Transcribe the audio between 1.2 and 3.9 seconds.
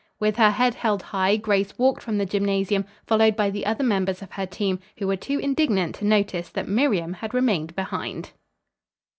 Grace walked from the gymnasium, followed by the other